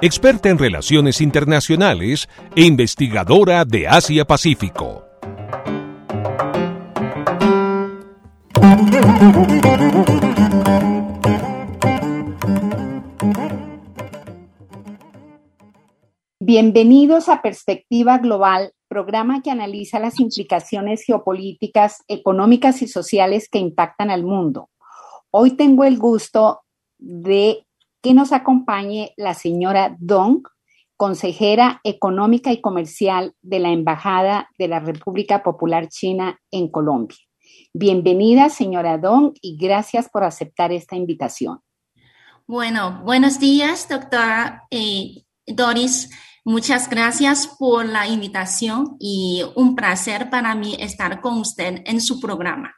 [0.00, 5.04] experta en relaciones internacionales e investigadora de Asia-Pacífico.
[16.40, 24.10] Bienvenidos a Perspectiva Global, programa que analiza las implicaciones geopolíticas, económicas y sociales que impactan
[24.10, 24.70] al mundo.
[25.30, 26.60] Hoy tengo el gusto
[26.98, 27.66] de
[28.08, 30.40] que nos acompañe la señora Dong,
[30.96, 37.18] consejera económica y comercial de la Embajada de la República Popular China en Colombia.
[37.74, 41.60] Bienvenida, señora Dong, y gracias por aceptar esta invitación.
[42.46, 46.08] Bueno, buenos días, doctora eh, Doris.
[46.46, 52.20] Muchas gracias por la invitación y un placer para mí estar con usted en su
[52.20, 52.74] programa.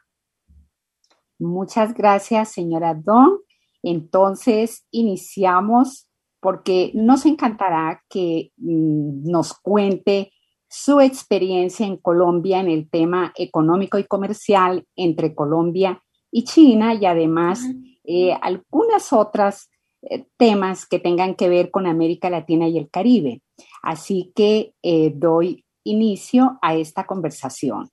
[1.39, 3.39] Muchas gracias, señora Dong.
[3.83, 6.07] Entonces, iniciamos
[6.39, 10.31] porque nos encantará que mm, nos cuente
[10.67, 16.01] su experiencia en Colombia en el tema económico y comercial entre Colombia
[16.31, 17.61] y China y además
[18.05, 19.69] eh, algunas otras
[20.01, 23.41] eh, temas que tengan que ver con América Latina y el Caribe.
[23.83, 27.89] Así que eh, doy inicio a esta conversación.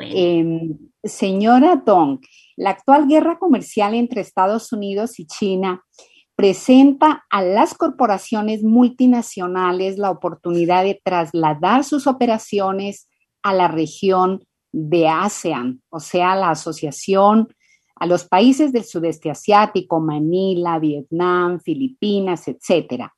[0.00, 2.20] Em, señora Dong,
[2.56, 5.84] la actual guerra comercial entre Estados Unidos y China
[6.36, 13.08] presenta a las corporaciones multinacionales la oportunidad de trasladar sus operaciones
[13.42, 17.48] a la región de ASEAN, o sea, la asociación
[17.96, 23.12] a los países del sudeste asiático, Manila, Vietnam, Filipinas, etcétera.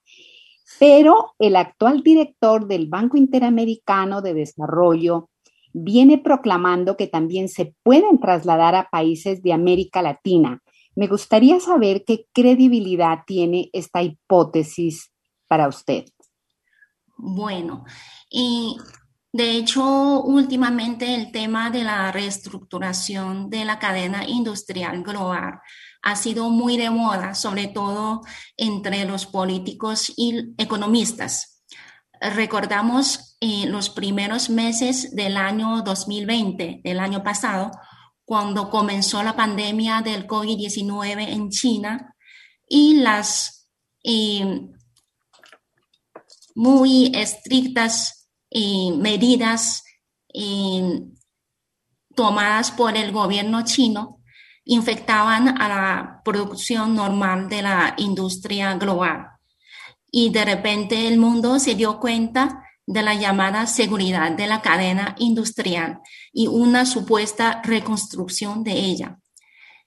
[0.79, 5.29] Pero el actual director del Banco Interamericano de Desarrollo,
[5.73, 10.61] viene proclamando que también se pueden trasladar a países de América Latina.
[10.95, 15.11] Me gustaría saber qué credibilidad tiene esta hipótesis
[15.49, 16.05] para usted.
[17.17, 17.85] Bueno,
[18.31, 18.77] y
[19.33, 25.61] de hecho, últimamente el tema de la reestructuración de la cadena industrial global
[26.03, 28.23] ha sido muy de moda, sobre todo
[28.57, 31.51] entre los políticos y economistas
[32.21, 37.71] recordamos eh, los primeros meses del año 2020, del año pasado,
[38.23, 42.15] cuando comenzó la pandemia del COVID-19 en China
[42.69, 43.67] y las
[44.05, 44.69] eh,
[46.55, 49.85] muy estrictas eh, medidas
[52.15, 54.21] tomadas por el gobierno chino
[54.65, 59.29] infectaban a la producción normal de la industria global.
[60.13, 65.15] Y de repente el mundo se dio cuenta de la llamada seguridad de la cadena
[65.19, 66.01] industrial
[66.33, 69.21] y una supuesta reconstrucción de ella.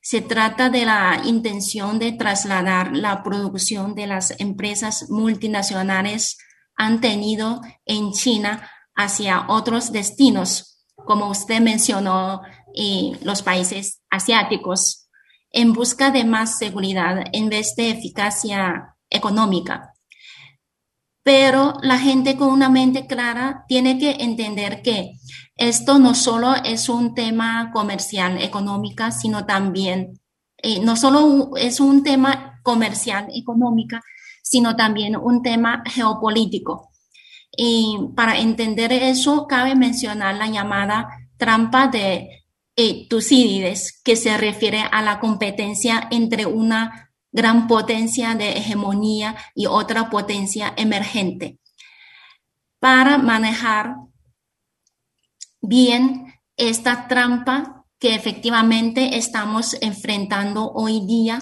[0.02, 6.38] Se trata de la intención de trasladar la producción de las empresas multinacionales
[6.78, 12.42] han tenido en China hacia otros destinos, como usted mencionó,
[12.74, 15.10] eh, los países asiáticos,
[15.52, 19.93] en busca de más seguridad en vez de eficacia económica
[21.24, 25.14] pero la gente con una mente clara tiene que entender que
[25.56, 30.20] esto no solo es un tema comercial, económica, sino también,
[30.58, 34.02] eh, no solo es un tema comercial, económica,
[34.42, 36.90] sino también un tema geopolítico.
[37.56, 41.08] Y para entender eso, cabe mencionar la llamada
[41.38, 42.44] trampa de
[42.76, 47.03] eh, Tucídides, que se refiere a la competencia entre una
[47.34, 51.58] gran potencia de hegemonía y otra potencia emergente.
[52.80, 53.96] Para manejar
[55.60, 61.40] bien esta trampa que efectivamente estamos enfrentando hoy día,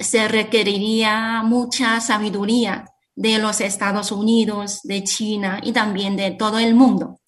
[0.00, 2.86] se requeriría mucha sabiduría
[3.16, 7.20] de los Estados Unidos, de China y también de todo el mundo.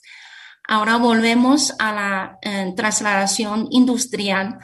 [0.69, 4.59] Ahora volvemos a la eh, trasladación industrial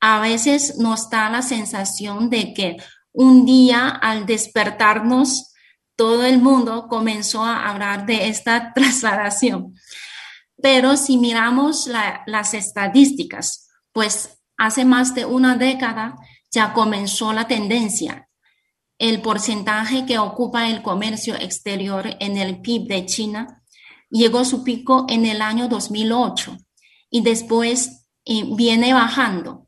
[0.00, 2.76] a veces nos da la sensación de que
[3.12, 5.52] un día al despertarnos,
[5.96, 9.74] todo el mundo comenzó a hablar de esta trasladación.
[10.60, 11.88] Pero si miramos
[12.26, 16.16] las estadísticas, pues hace más de una década
[16.50, 18.24] ya comenzó la tendencia.
[19.00, 23.62] el porcentaje que ocupa el comercio exterior en el PIB de China
[24.10, 26.56] llegó a su pico en el año 2008
[27.08, 29.67] y después eh, viene bajando.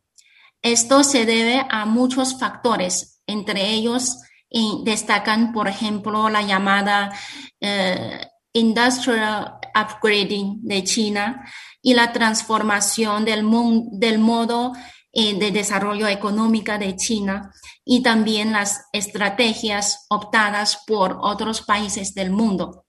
[0.63, 4.19] Esto se debe a muchos factores, entre ellos
[4.51, 7.13] eh, destacan, por ejemplo, la llamada
[7.61, 11.49] eh, Industrial Upgrading de China
[11.81, 13.47] y la transformación del,
[13.93, 14.73] del modo
[15.13, 17.53] de desarrollo económico de China
[17.85, 22.85] y también las estrategias optadas por otros países del mundo.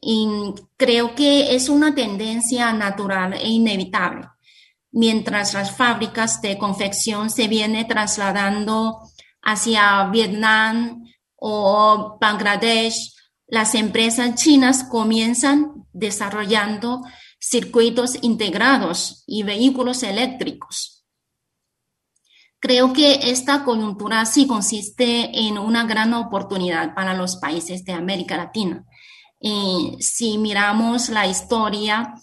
[0.00, 0.28] Y
[0.76, 4.26] creo que es una tendencia natural e inevitable.
[4.96, 9.00] Mientras las fábricas de confección se vienen trasladando
[9.42, 11.04] hacia Vietnam
[11.34, 13.12] o Bangladesh,
[13.46, 17.02] las empresas chinas comienzan desarrollando
[17.38, 20.94] circuitos integrados y vehículos eléctricos
[22.64, 28.38] Creo que esta coyuntura sí consiste en una gran oportunidad para los países de América
[28.38, 28.86] Latina.
[30.00, 32.14] si miramos la historia,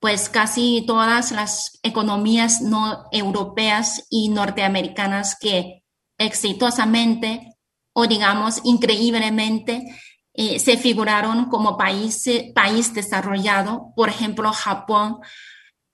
[0.00, 5.84] pues casi todas las economías no europeas y norteamericanas que
[6.18, 7.54] exitosamente
[7.92, 9.84] o digamos increíblemente
[10.32, 12.24] eh, se figuraron como país,
[12.54, 15.18] país desarrollado, por ejemplo Japón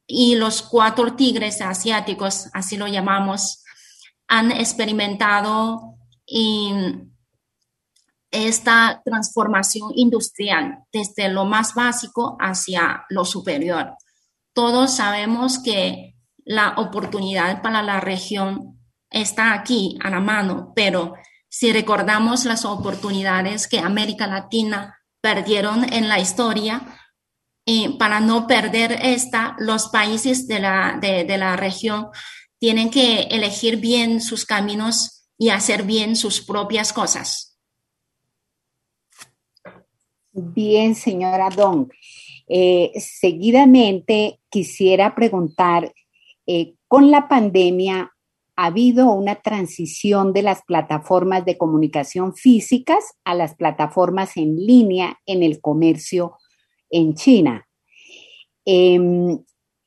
[0.06, 3.64] y los cuatro tigres asiáticos, así lo llamamos,
[4.28, 5.96] han experimentado
[8.30, 13.94] esta transformación industrial desde lo más básico hacia lo superior.
[14.52, 16.14] Todos sabemos que
[16.44, 18.80] la oportunidad para la región
[19.10, 21.14] está aquí a la mano, pero
[21.48, 26.82] si recordamos las oportunidades que América Latina perdieron en la historia,
[27.66, 32.08] eh, para no perder esta, los países de la, de la región
[32.60, 37.55] tienen que elegir bien sus caminos y hacer bien sus propias cosas.
[40.38, 41.90] Bien, señora Don.
[42.46, 45.94] Eh, seguidamente quisiera preguntar,
[46.46, 48.12] eh, con la pandemia,
[48.54, 55.18] ¿ha habido una transición de las plataformas de comunicación físicas a las plataformas en línea
[55.24, 56.36] en el comercio
[56.90, 57.66] en China?
[58.66, 59.38] Em,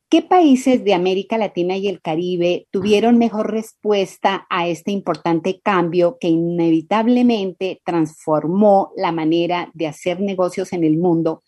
[0.09, 6.17] ¿Qué países de América Latina y el Caribe tuvieron mejor respuesta a este importante cambio
[6.19, 11.43] que inevitablemente transformó la manera de hacer negocios en el mundo,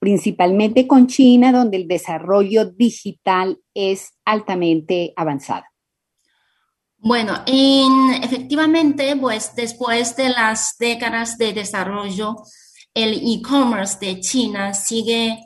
[0.00, 5.62] principalmente con China, donde el desarrollo digital es altamente avanzado?
[6.98, 12.34] Bueno, efectivamente, pues después de las décadas de desarrollo,
[12.94, 15.38] el e-commerce de China sigue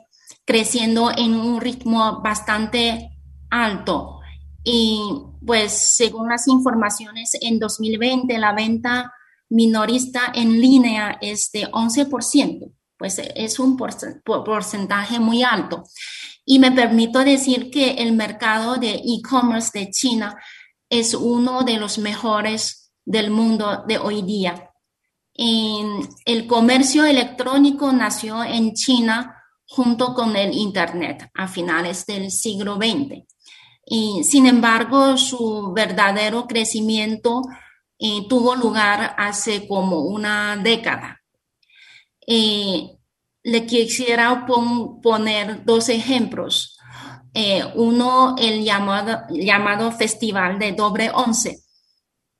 [0.47, 3.11] creciendo en un ritmo bastante
[3.49, 4.21] alto.
[4.63, 5.01] Y
[5.45, 9.13] pues según las informaciones, en 2020 la venta
[9.49, 15.83] minorista en línea es de 11%, pues es un porcentaje muy alto.
[16.45, 20.37] Y me permito decir que el mercado de e-commerce de China
[20.89, 24.63] es uno de los mejores del mundo de hoy día.
[26.25, 29.36] el comercio electrónico nació en China
[29.67, 33.25] junto con el Internet a finales del siglo XX.
[33.85, 37.41] Y, sin embargo, su verdadero crecimiento
[37.99, 41.21] eh, tuvo lugar hace como una década.
[42.25, 42.97] Eh,
[43.43, 46.77] le quisiera poner dos ejemplos.
[47.33, 51.59] Eh, uno, el llamado, llamado Festival de Doble Once,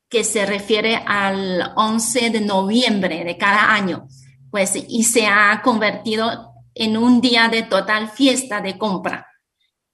[0.10, 4.08] que se refiere al 11 de noviembre de cada año,
[4.52, 9.28] pues, y se ha convertido en un día de total fiesta de compra.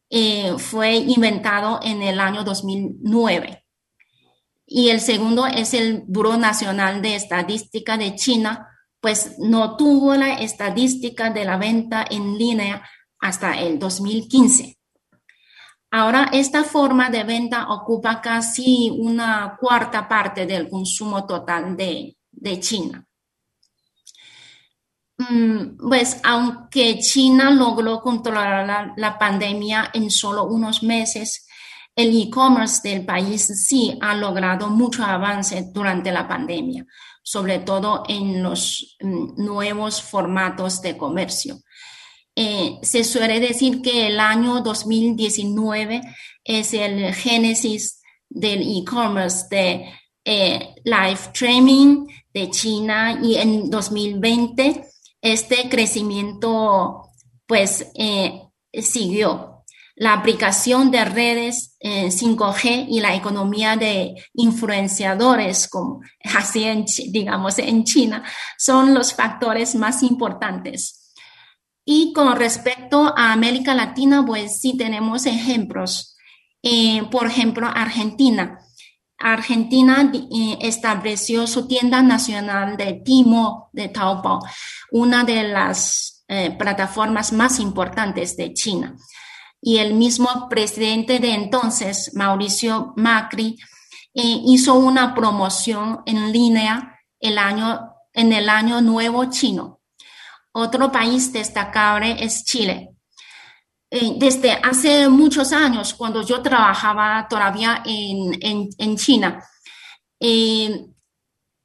[0.09, 3.65] Eh, fue inventado en el año 2009.
[4.65, 8.67] Y el segundo es el Buró Nacional de Estadística de China,
[9.01, 12.87] pues no tuvo la estadística de la venta en línea
[13.19, 14.77] hasta el 2015.
[15.91, 22.59] Ahora, esta forma de venta ocupa casi una cuarta parte del consumo total de, de
[22.59, 23.05] China.
[25.17, 31.47] Mm, pues aunque China logró controlar la, pandemia en solo unos meses,
[31.95, 36.85] el e-commerce del país sí ha logrado mucho avance durante la pandemia,
[37.21, 41.59] sobre todo en los mm, nuevos formatos de comercio.
[42.35, 46.01] Eh, se suele decir que el año 2019
[46.43, 49.85] es el génesis del e-commerce de
[50.25, 54.92] eh, live streaming de China y en 2020
[55.23, 57.09] este crecimiento
[57.47, 59.49] pues eh, siguió.
[59.95, 66.01] la aplicación de redes 5G eh, y la economía de influenciadores, como
[66.35, 68.23] así en, digamos en China,
[68.57, 71.13] son los factores más importantes.
[71.85, 76.17] Y con respecto a América Latina, pues sí tenemos ejemplos.
[76.63, 78.59] Eh, por ejemplo, Argentina.
[79.19, 80.11] Argentina
[80.59, 84.39] estableció su tienda nacional de Timo, de Taobao,
[84.93, 86.25] una de las
[86.57, 88.95] plataformas más importantes de China
[89.65, 93.57] y el mismo presidente de entonces, Mauricio Macri,
[94.13, 97.79] eh, hizo una promoción en línea el año,
[98.11, 99.79] en el año nuevo chino.
[100.51, 102.89] Otro país destacable es Chile.
[103.89, 109.41] Eh, desde hace muchos años, cuando yo trabajaba todavía en, en, China,
[110.19, 110.87] eh,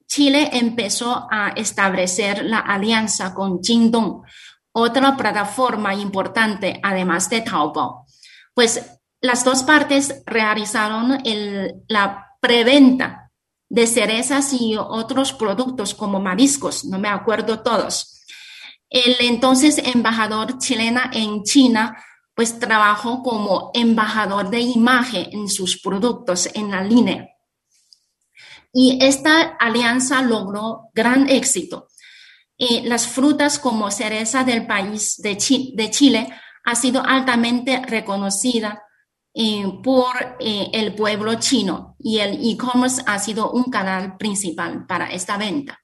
[0.09, 4.23] Chile empezó a establecer la alianza con Jingdong,
[4.73, 8.07] otra plataforma importante, además de Taobao.
[8.55, 8.83] Pues
[9.21, 11.19] las dos partes realizaron
[11.88, 13.31] la preventa
[13.69, 18.25] de cerezas y otros productos como mariscos, no me acuerdo todos.
[18.88, 22.03] El entonces embajador chilena en China
[22.35, 27.29] pues trabajó como embajador de imagen en sus productos en la línea.
[28.73, 31.89] Y esta alianza logró gran éxito
[32.85, 36.29] las frutas como cereza del país de, Chile
[36.65, 38.83] ha sido altamente reconocida
[39.33, 40.07] eh, por
[40.41, 45.79] eh, el pueblo chino y el e-commerce ha sido un canal principal para esta venta.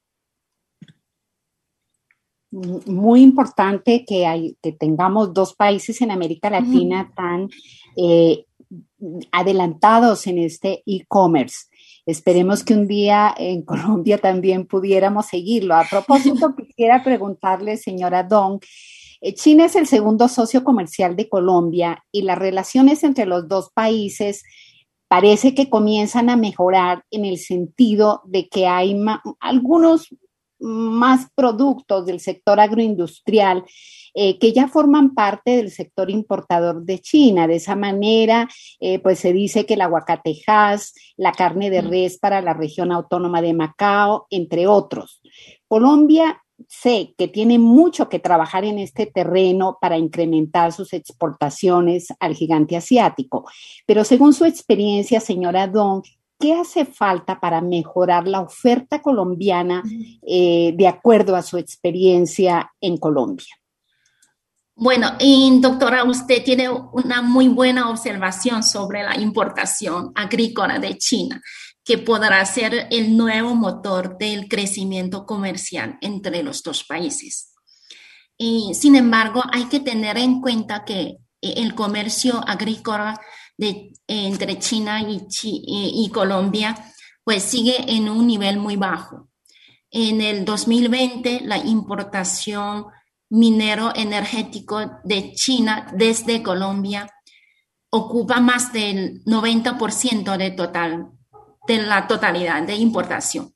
[2.51, 7.49] Muy importante que, hay, que tengamos dos países en América Latina tan
[7.97, 8.47] eh,
[9.33, 11.67] adelantados en este e-commerce.
[12.07, 15.75] Esperemos que un día en Colombia también pudiéramos seguirlo.
[15.75, 18.61] A propósito, quisiera preguntarle, señora Dong,
[19.21, 23.71] eh, China es el segundo socio comercial de Colombia y las relaciones entre los dos
[23.73, 24.43] países
[25.09, 28.97] parece que comienzan a mejorar en el sentido de que hay
[29.41, 30.09] algunos
[30.59, 33.65] más productos del sector agroindustrial
[34.17, 37.49] eh, que ya forman parte del sector importador de China.
[37.49, 42.41] De esa manera, eh, pues se dice que el aguacatejas, la carne de res para
[42.41, 45.21] la región autónoma de Macao, entre otros.
[45.67, 52.37] Colombia sé que tiene mucho que trabajar en este terreno para incrementar sus exportaciones al
[52.37, 53.45] gigante asiático,
[53.85, 56.03] pero según su experiencia, señora Don,
[56.39, 59.83] ¿qué hace falta para mejorar la oferta colombiana
[60.27, 63.55] eh, de acuerdo a su experiencia en Colombia?
[64.77, 71.41] Bueno, y doctora, usted tiene una muy buena observación sobre la importación agrícola de China,
[71.85, 77.53] que podrá ser el nuevo motor del crecimiento comercial entre los dos países.
[78.37, 83.21] Y, sin embargo, hay que tener en cuenta que el comercio agrícola
[83.59, 86.75] entre China y, Colombia
[87.23, 89.31] pues sigue en un nivel muy bajo.
[89.91, 92.87] En el 2020, la importación
[93.31, 97.09] minero energético de China desde Colombia
[97.91, 101.13] ocupa más del 90% de, total,
[101.67, 103.55] de la totalidad de importación.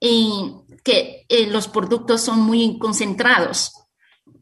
[0.00, 0.52] Y
[0.84, 3.72] que eh, los productos son muy concentrados,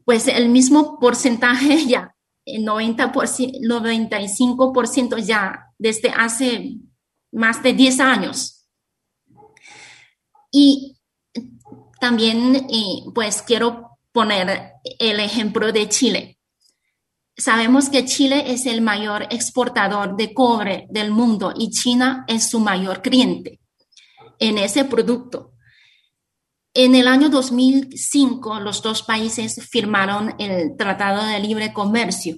[0.03, 2.15] pues el mismo porcentaje ya,
[2.47, 6.77] 90%, 95% ya desde hace
[7.31, 8.67] más de 10 años.
[10.51, 10.97] Y
[11.99, 16.39] también, eh, pues quiero poner el ejemplo de Chile.
[17.35, 22.59] Sabemos que Chile es el mayor exportador de cobre del mundo y China es su
[22.59, 23.59] mayor cliente
[24.39, 25.51] en ese producto.
[26.79, 32.35] En el año 2005, los dos países firmaron el Tratado de Libre Comercio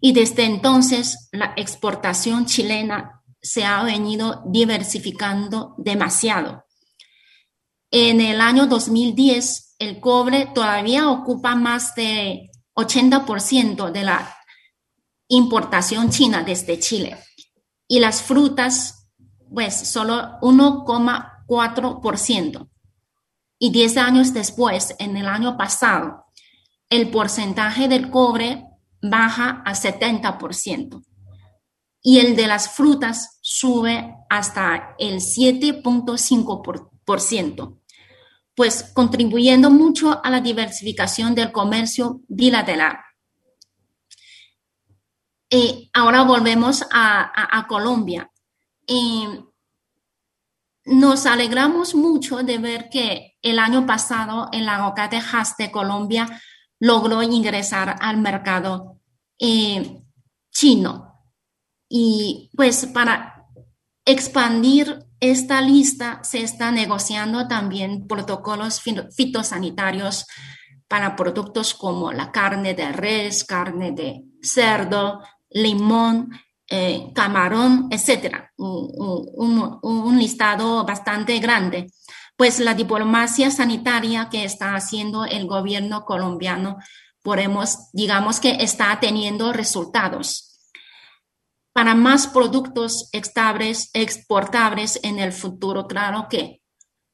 [0.00, 6.66] y desde entonces la exportación chilena se ha venido diversificando demasiado.
[7.90, 14.36] En el año 2010, el cobre todavía ocupa más de 80% de la
[15.26, 17.18] importación china desde Chile.
[17.88, 19.08] Y las frutas,
[19.52, 22.68] pues solo 1,4%.
[23.58, 26.26] Y 10 años después, en el año pasado,
[26.90, 28.64] el porcentaje del cobre
[29.02, 31.04] baja a 70%.
[32.02, 37.78] Y el de las frutas sube hasta el 7.5%
[38.58, 42.98] pues contribuyendo mucho a la diversificación del comercio bilateral.
[45.48, 48.28] Y ahora volvemos a, Colombia.
[50.88, 56.40] Nos alegramos mucho de ver que el año pasado el aguacate Hass de Colombia
[56.80, 58.98] logró ingresar al mercado
[60.50, 61.24] chino.
[61.88, 63.46] Y pues para
[64.04, 68.80] expandir esta lista se está negociando también protocolos
[69.14, 70.26] fitosanitarios
[70.86, 76.30] para productos como la carne de res, carne de cerdo, limón,
[76.70, 78.52] eh, camarón, etcétera.
[78.56, 81.90] Un, listado bastante grande.
[82.36, 86.76] Pues la diplomacia sanitaria que está haciendo el gobierno colombiano,
[87.22, 90.60] podemos, digamos que está teniendo resultados.
[91.72, 96.60] Para más productos exportables en el futuro, claro que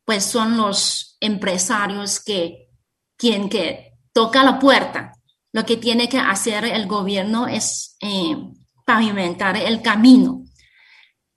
[0.04, 2.68] pues son los empresarios que
[3.16, 5.12] quien que toca la puerta.
[5.52, 8.36] Lo que tiene que hacer el gobierno es eh,
[8.84, 10.44] pavimentar el camino.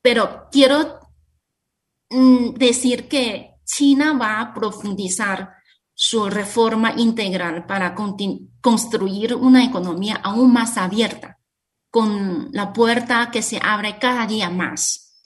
[0.01, 1.00] Pero quiero
[2.10, 5.54] mm, decir que China va a profundizar
[5.94, 7.96] su reforma integral para
[8.62, 11.39] construir una economía aún más abierta,
[11.89, 15.22] con la puerta que se abre cada día más.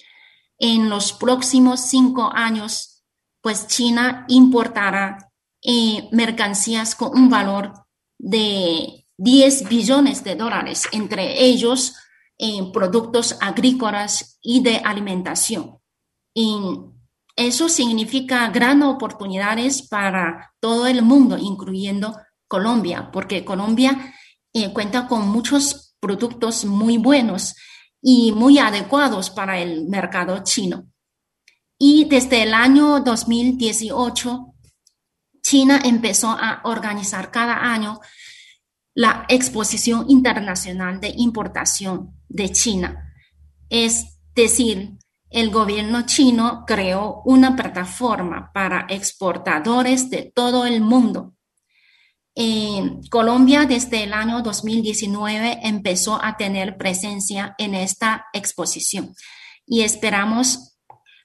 [0.58, 3.04] En los próximos cinco años,
[3.42, 7.74] pues China importará eh, mercancías con un valor
[8.18, 11.96] de 10 billones de dólares, entre ellos
[12.42, 15.78] en productos agrícolas y de alimentación.
[16.34, 16.58] Y
[17.36, 22.18] eso significa grandes oportunidades para todo el mundo, incluyendo
[22.48, 24.16] Colombia, porque Colombia
[24.54, 27.56] eh, cuenta con muchos productos muy buenos
[28.02, 30.88] y muy adecuados para el mercado chino.
[31.78, 34.56] Y desde el año 2018,
[35.44, 38.00] China empezó a organizar cada año
[38.96, 43.14] la Exposición Internacional de Importación de China.
[43.70, 44.98] Es decir,
[45.30, 51.36] el gobierno chino creó una plataforma para exportadores de todo el mundo.
[53.10, 59.14] Colombia desde el año 2019 empezó a tener presencia en esta exposición
[59.66, 60.78] y esperamos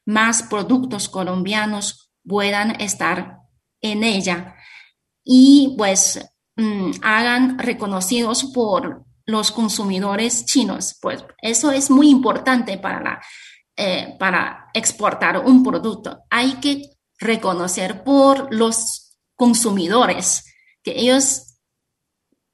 [0.05, 3.38] más productos colombianos puedan estar
[3.81, 4.57] en ella
[5.25, 10.97] y pues mm, hagan reconocidos por los consumidores chinos.
[11.01, 13.23] Pues eso es muy importante para, la,
[13.77, 16.21] eh, para exportar un producto.
[16.31, 16.83] Hay que
[17.19, 20.45] reconocer por los consumidores
[20.83, 21.59] que ellos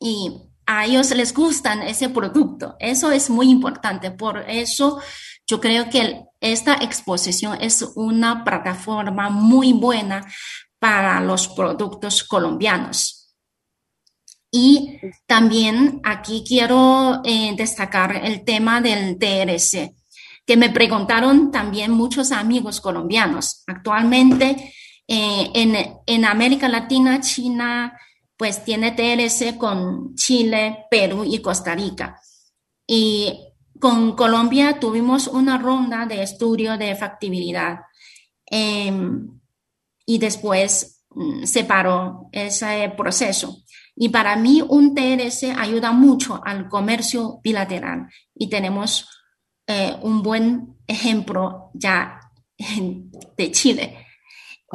[0.00, 2.76] y a ellos les gustan ese producto.
[2.78, 4.10] Eso es muy importante.
[4.10, 5.00] Por eso
[5.46, 10.24] yo creo que esta exposición es una plataforma muy buena
[10.78, 13.21] para los productos colombianos.
[14.54, 19.94] Y también aquí quiero eh, destacar el tema del TRC,
[20.46, 23.64] que me preguntaron también muchos amigos colombianos.
[23.66, 24.74] Actualmente
[25.08, 25.74] eh, en,
[26.06, 27.98] en América Latina, China
[28.36, 32.20] pues tiene TRC con Chile, Perú y Costa Rica.
[32.86, 33.32] Y
[33.80, 37.80] con Colombia tuvimos una ronda de estudio de factibilidad
[38.46, 39.40] em,
[40.04, 43.61] y después mm, se paró ese proceso.
[44.02, 49.08] Y para mí un TRS ayuda mucho al comercio bilateral y tenemos
[49.64, 52.18] eh, un buen ejemplo ya
[53.36, 54.04] de Chile.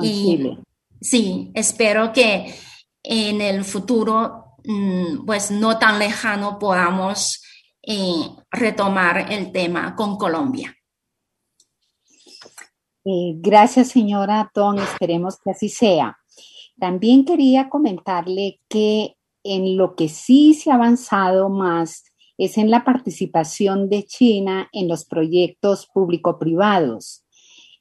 [0.02, 0.58] y,
[1.02, 2.56] Sí, espero que
[3.04, 7.44] en el futuro, mm, pues no tan lejano, podamos
[7.82, 10.74] eh, retomar el tema con Colombia.
[13.04, 14.80] Eh, gracias, señora Ton.
[14.80, 16.18] Esperemos que así sea.
[16.80, 19.17] También quería comentarle que
[19.48, 22.04] en lo que sí se ha avanzado más
[22.38, 27.24] es en la participación de China en los proyectos público-privados.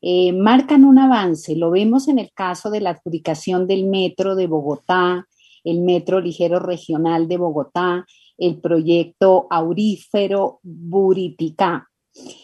[0.00, 4.46] Eh, marcan un avance, lo vemos en el caso de la adjudicación del metro de
[4.46, 5.26] Bogotá,
[5.64, 8.06] el metro ligero regional de Bogotá,
[8.38, 11.88] el proyecto aurífero Buriticá.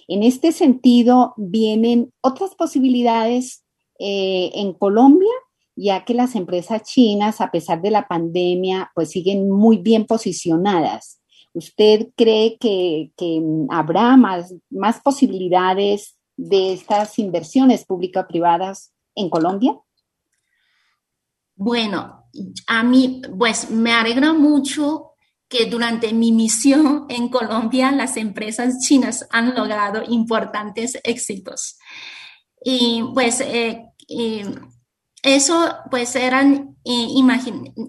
[0.09, 3.65] En este sentido, vienen otras posibilidades
[3.99, 5.31] eh, en Colombia
[5.77, 11.21] ya que las empresas chinas, a pesar de la pandemia, pues siguen muy bien posicionadas.
[11.55, 13.13] ¿Usted cree que,
[13.71, 14.55] habrá más,
[15.03, 19.79] posibilidades de estas inversiones público-privadas en Colombia?
[21.55, 22.27] Bueno,
[22.67, 25.13] a mí, pues me alegra mucho
[25.49, 31.77] que durante mi misión en Colombia las empresas chinas han logrado importantes éxitos.
[32.65, 33.85] Y pues eh,
[35.23, 37.07] eso pues eran eh,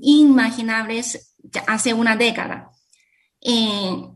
[0.02, 1.36] inimaginables
[1.68, 2.70] hace una década.
[3.42, 4.10] Eh,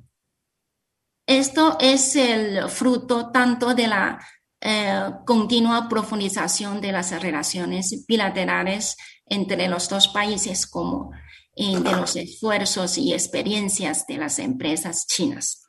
[1.25, 4.19] esto es el fruto tanto de la
[4.61, 11.11] eh, continua profundización de las relaciones bilaterales entre los dos países como
[11.55, 15.63] de los esfuerzos y experiencias de las empresas chinas.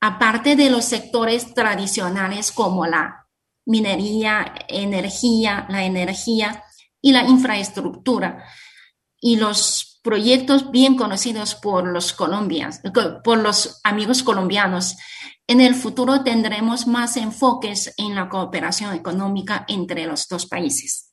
[0.00, 3.27] aparte de los sectores tradicionales como la
[3.68, 6.64] minería, energía, la energía
[7.00, 8.44] y la infraestructura,
[9.20, 12.80] y los proyectos bien conocidos por los colombianos,
[13.22, 14.96] por los amigos colombianos.
[15.46, 21.12] En el futuro tendremos más enfoques en la cooperación económica entre los dos países.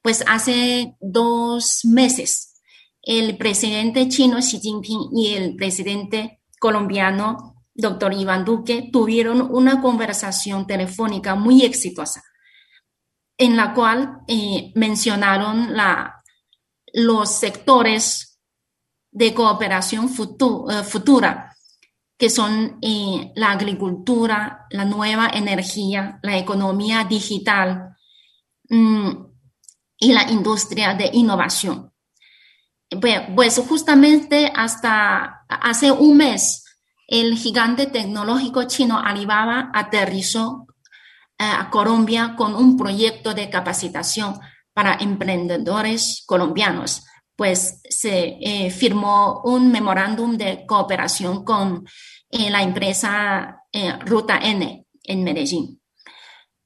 [0.00, 2.60] Pues hace dos meses,
[3.02, 10.66] el presidente chino Xi Jinping y el presidente colombiano, doctor Iván Duque, tuvieron una conversación
[10.66, 12.22] telefónica muy exitosa,
[13.36, 16.22] en la cual eh, mencionaron la,
[16.94, 18.40] los sectores
[19.10, 21.54] de cooperación eh, futura,
[22.16, 27.96] que son eh, la agricultura, la nueva energía, la economía digital
[28.70, 29.10] mm,
[29.98, 31.92] y la industria de innovación.
[33.00, 36.61] Pues justamente hasta hace un mes,
[37.12, 40.66] el gigante tecnológico chino Alibaba aterrizó
[41.38, 44.40] eh, a Colombia con un proyecto de capacitación
[44.72, 47.04] para emprendedores colombianos,
[47.36, 51.86] pues se eh, firmó un memorándum de cooperación con
[52.30, 53.58] eh, la empresa
[54.06, 55.80] Ruta N en Medellín.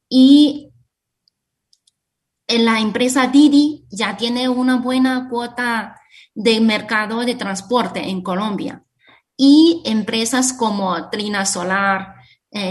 [0.09, 0.71] Y
[2.49, 6.01] la empresa Didi ya tiene una buena cuota
[6.35, 8.86] de mercado de transporte en Colombia.
[9.37, 12.15] Y empresas como Trina Solar,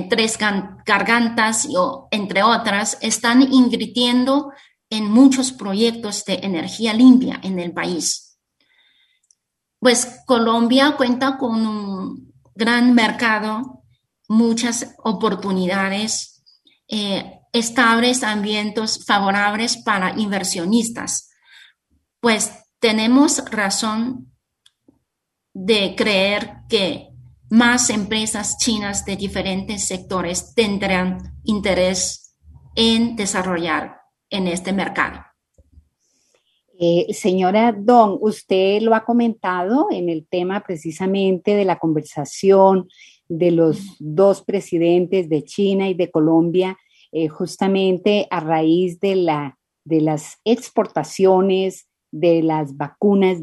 [0.10, 1.68] Tres Gargantas,
[2.10, 4.52] entre otras, están invirtiendo
[4.90, 8.38] en muchos proyectos de energía limpia en el país.
[9.80, 13.84] Pues Colombia cuenta con un gran mercado,
[14.28, 16.44] muchas oportunidades,
[16.88, 21.30] eh, estables ambientes favorables para inversionistas.
[22.20, 24.35] Pues tenemos razón
[25.56, 27.08] de creer que
[27.50, 32.36] más empresas chinas de diferentes sectores tendrán interés
[32.76, 35.22] en desarrollar en este mercado.
[36.78, 42.90] Eh, señora Don, usted lo ha comentado en el tema precisamente de la conversación
[43.30, 46.78] de los dos presidentes de China y de Colombia,
[47.14, 53.42] eh, justamente a raíz de, la, de las exportaciones de las vacunas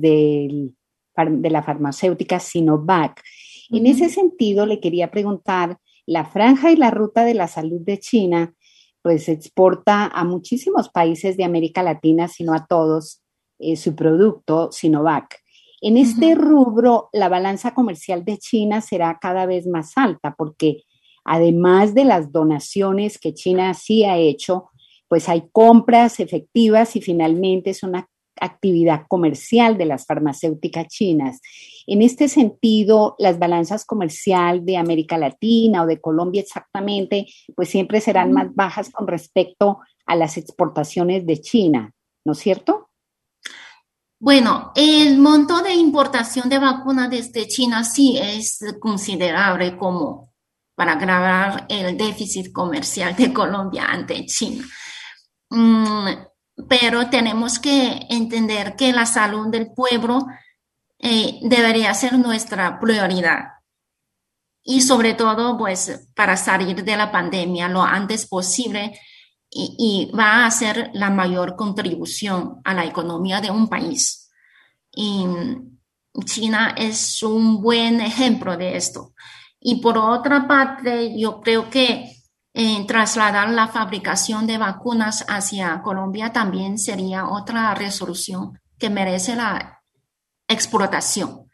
[1.17, 3.23] de la farmacéutica Sinovac.
[3.71, 7.99] En ese sentido, le quería preguntar, la franja y la ruta de la salud de
[7.99, 8.55] China
[9.03, 13.21] pues exporta a muchísimos países de América Latina, sino a todos,
[13.59, 15.41] eh, su producto Sinovac.
[15.81, 20.85] En este rubro, la balanza comercial de China será cada vez más alta porque
[21.25, 24.71] además de las donaciones que China sí ha hecho,
[25.09, 28.09] pues hay compras efectivas y finalmente es una
[28.41, 31.41] actividad comercial de las farmacéuticas chinas.
[31.87, 38.01] En este sentido, las balanzas comercial de América Latina o de Colombia exactamente, pues siempre
[38.01, 41.93] serán más bajas con respecto a las exportaciones de China,
[42.25, 42.89] ¿no es cierto?
[44.19, 50.33] Bueno, el monto de importación de vacunas desde China sí es considerable como
[50.77, 54.65] para agravar el déficit comercial de Colombia ante China.
[55.51, 56.07] Mm,
[56.69, 60.27] pero tenemos que entender que la salud del pueblo
[60.99, 63.45] eh, debería ser nuestra prioridad.
[64.63, 68.99] Y sobre todo, pues, para salir de la pandemia lo antes posible
[69.51, 74.31] y, va a ser la mayor contribución a la economía de un país.
[74.95, 75.27] Y
[76.25, 79.13] China es un buen ejemplo de esto.
[79.61, 82.22] Y por otra parte, yo creo que
[82.55, 89.83] eh, trasladar la fabricación de vacunas hacia Colombia también sería otra resolución que merece la
[90.47, 91.49] explotación.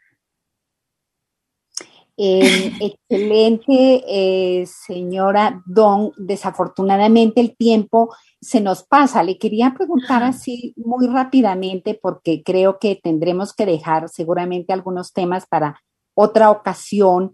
[2.17, 6.11] Eh, excelente, eh, señora Don.
[6.17, 9.23] Desafortunadamente el tiempo se nos pasa.
[9.23, 15.45] Le quería preguntar así muy rápidamente porque creo que tendremos que dejar seguramente algunos temas
[15.47, 15.81] para
[16.13, 17.31] otra ocasión.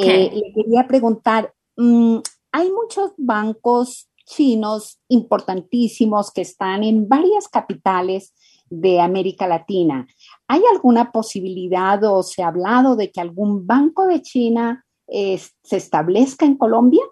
[0.00, 2.18] le quería preguntar, mm,
[2.58, 8.34] hay muchos bancos chinos importantísimos que están en varias capitales
[8.68, 10.08] de América Latina.
[10.48, 15.76] ¿Hay alguna posibilidad o se ha hablado de que algún banco de China eh, se
[15.76, 17.02] establezca en Colombia?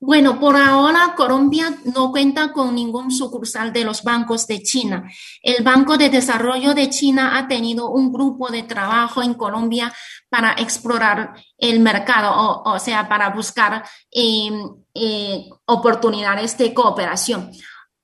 [0.00, 5.10] Bueno, por ahora Colombia no cuenta con ningún sucursal de los bancos de China.
[5.42, 9.92] El Banco de Desarrollo de China ha tenido un grupo de trabajo en Colombia
[10.28, 17.50] para explorar el mercado, o, sea, para buscar em, eh, oportunidades de cooperación.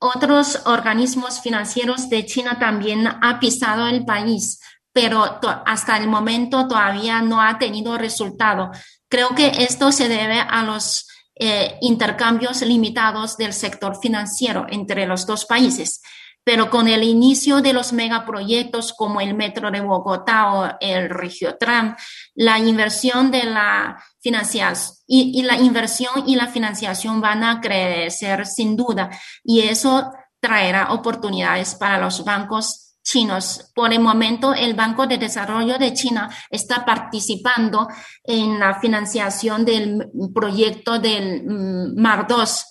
[0.00, 4.58] Otros organismos financieros de China también han pisado el país
[4.94, 8.70] pero hasta el momento todavía no ha tenido resultado.
[9.08, 15.26] Creo que esto se debe a los eh, intercambios limitados del sector financiero entre los
[15.26, 16.00] dos países.
[16.44, 21.96] Pero con el inicio de los megaproyectos como el Metro de Bogotá o el Regiotram,
[22.34, 28.46] la inversión de la financiación y, y la inversión y la financiación van a crecer
[28.46, 29.10] sin duda.
[29.42, 33.70] Y eso traerá oportunidades para los bancos chinos.
[33.74, 37.86] Por el momento, el Banco de Desarrollo de China está participando
[38.24, 42.66] en la financiación del proyecto del mm, Mar 2,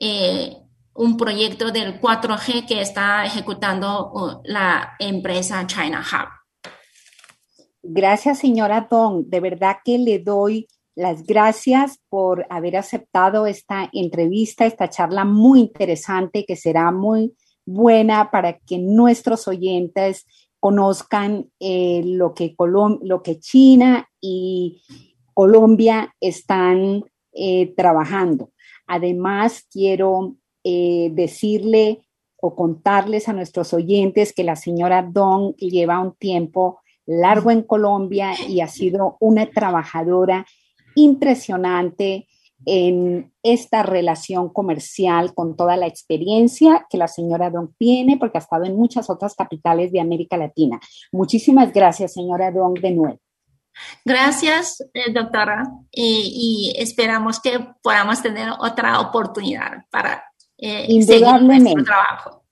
[0.00, 0.56] eh,
[0.96, 6.70] un proyecto del 4G que está ejecutando la empresa China Hub.
[7.82, 9.26] Gracias, señora Dong.
[9.26, 15.60] De verdad que le doy las gracias por haber aceptado esta entrevista, esta charla muy
[15.60, 17.34] interesante que será muy
[17.66, 20.26] buena para que nuestros oyentes
[20.60, 24.82] conozcan eh, lo, que lo que China y
[25.34, 28.50] Colombia están eh, trabajando.
[28.86, 32.00] Además, quiero eh, decirle
[32.40, 38.32] o contarles a nuestros oyentes que la señora Dong lleva un tiempo largo en Colombia
[38.48, 40.46] y ha sido una trabajadora
[40.94, 42.26] impresionante
[42.66, 48.40] en esta relación comercial con toda la experiencia que la señora Dong tiene, porque ha
[48.40, 50.80] estado en muchas otras capitales de América Latina.
[51.12, 53.18] Muchísimas gracias, señora Dong, de nuevo.
[54.04, 60.24] Gracias, eh, doctora, y, esperamos que podamos tener otra oportunidad para
[60.58, 61.70] eh, Indudablemente.
[61.70, 62.44] seguir trabajo.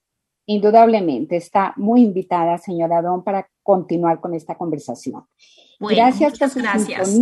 [0.45, 5.25] Indudablemente, está muy invitada, señora Don, para continuar con esta conversación.
[5.79, 7.17] gracias por su gracias.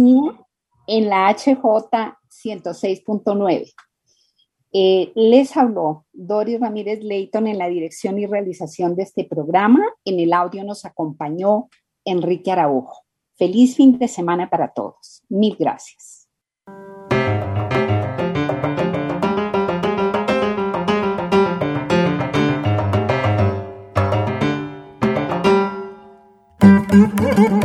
[0.91, 3.73] En la HJ 106.9.
[4.73, 9.85] Eh, les habló Doris Ramírez Leighton en la dirección y realización de este programa.
[10.03, 11.69] En el audio nos acompañó
[12.03, 13.05] Enrique Araujo.
[13.37, 15.23] Feliz fin de semana para todos.
[15.29, 16.27] Mil gracias.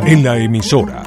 [0.05, 1.06] En la emisora